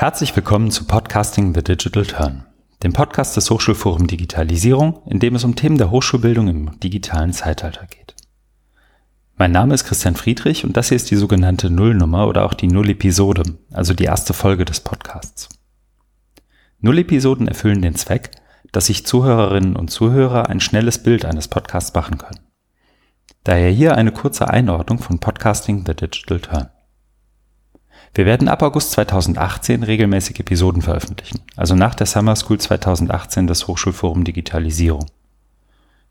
[0.00, 2.44] Herzlich willkommen zu Podcasting The Digital Turn,
[2.84, 7.84] dem Podcast des Hochschulforum Digitalisierung, in dem es um Themen der Hochschulbildung im digitalen Zeitalter
[7.88, 8.14] geht.
[9.34, 12.68] Mein Name ist Christian Friedrich und das hier ist die sogenannte Nullnummer oder auch die
[12.68, 13.42] Null-Episode,
[13.72, 15.48] also die erste Folge des Podcasts.
[16.78, 18.30] Null-Episoden erfüllen den Zweck,
[18.70, 22.46] dass sich Zuhörerinnen und Zuhörer ein schnelles Bild eines Podcasts machen können.
[23.42, 26.68] Daher hier eine kurze Einordnung von Podcasting The Digital Turn.
[28.14, 33.68] Wir werden ab August 2018 regelmäßig Episoden veröffentlichen, also nach der Summer School 2018 des
[33.68, 35.06] Hochschulforum Digitalisierung.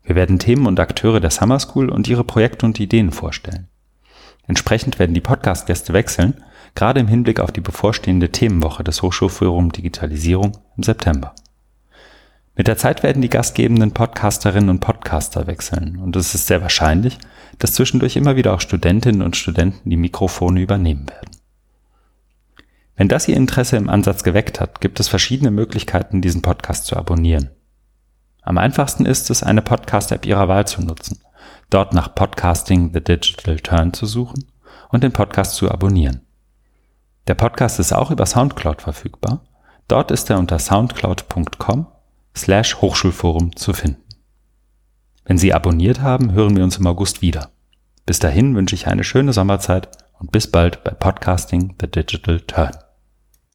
[0.02, 3.68] Wir werden Themen und Akteure der Summer School und ihre Projekte und Ideen vorstellen.
[4.46, 6.42] Entsprechend werden die Podcast-Gäste wechseln,
[6.74, 11.34] gerade im Hinblick auf die bevorstehende Themenwoche des Hochschulforum Digitalisierung im September.
[12.56, 17.18] Mit der Zeit werden die gastgebenden Podcasterinnen und Podcaster wechseln und es ist sehr wahrscheinlich,
[17.58, 21.37] dass zwischendurch immer wieder auch Studentinnen und Studenten die Mikrofone übernehmen werden.
[22.98, 26.96] Wenn das Ihr Interesse im Ansatz geweckt hat, gibt es verschiedene Möglichkeiten, diesen Podcast zu
[26.96, 27.50] abonnieren.
[28.42, 31.20] Am einfachsten ist es, eine Podcast-App Ihrer Wahl zu nutzen,
[31.70, 34.46] dort nach Podcasting The Digital Turn zu suchen
[34.88, 36.22] und den Podcast zu abonnieren.
[37.28, 39.44] Der Podcast ist auch über Soundcloud verfügbar.
[39.86, 41.86] Dort ist er unter soundcloud.com
[42.36, 44.02] slash Hochschulforum zu finden.
[45.24, 47.50] Wenn Sie abonniert haben, hören wir uns im August wieder.
[48.06, 52.72] Bis dahin wünsche ich eine schöne Sommerzeit und bis bald bei Podcasting The Digital Turn.